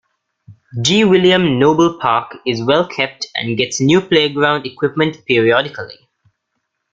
[0.81, 1.03] G.
[1.03, 6.09] William Noble Park is well kept and gets new playground equipment periodically.